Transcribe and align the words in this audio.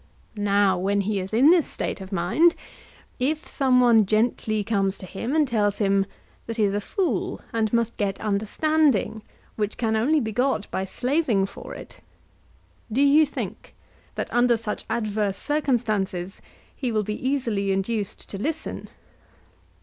Now, 0.35 0.79
when 0.79 1.01
he 1.01 1.19
is 1.19 1.31
in 1.31 1.51
this 1.51 1.67
state 1.67 2.01
of 2.01 2.11
mind, 2.11 2.55
if 3.19 3.47
some 3.47 3.79
one 3.81 4.07
gently 4.07 4.63
comes 4.63 4.97
to 4.97 5.05
him 5.05 5.35
and 5.35 5.47
tells 5.47 5.77
him 5.77 6.07
that 6.47 6.57
he 6.57 6.63
is 6.63 6.73
a 6.73 6.81
fool 6.81 7.39
and 7.53 7.71
must 7.71 7.97
get 7.97 8.19
understanding, 8.19 9.21
which 9.57 9.77
can 9.77 9.95
only 9.95 10.19
be 10.19 10.31
got 10.31 10.65
by 10.71 10.85
slaving 10.85 11.45
for 11.45 11.75
it, 11.75 11.99
do 12.91 12.99
you 13.01 13.27
think 13.27 13.75
that, 14.15 14.33
under 14.33 14.57
such 14.57 14.85
adverse 14.89 15.37
circumstances, 15.37 16.41
he 16.75 16.91
will 16.91 17.03
be 17.03 17.23
easily 17.23 17.71
induced 17.71 18.27
to 18.31 18.39
listen? 18.39 18.89